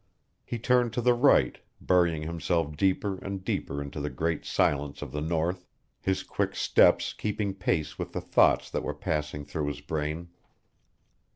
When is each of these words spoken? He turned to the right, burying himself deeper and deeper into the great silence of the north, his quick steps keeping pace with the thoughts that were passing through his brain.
He 0.43 0.57
turned 0.57 0.93
to 0.93 1.01
the 1.01 1.13
right, 1.13 1.59
burying 1.79 2.23
himself 2.23 2.75
deeper 2.75 3.19
and 3.23 3.43
deeper 3.45 3.79
into 3.83 3.99
the 3.99 4.09
great 4.09 4.45
silence 4.45 5.03
of 5.03 5.11
the 5.11 5.21
north, 5.21 5.67
his 6.01 6.23
quick 6.23 6.55
steps 6.55 7.13
keeping 7.13 7.53
pace 7.53 7.99
with 7.99 8.11
the 8.13 8.19
thoughts 8.21 8.71
that 8.71 8.81
were 8.81 8.95
passing 8.95 9.45
through 9.45 9.67
his 9.67 9.81
brain. 9.81 10.29